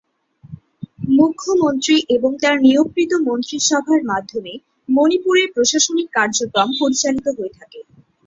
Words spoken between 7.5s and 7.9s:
থাকে।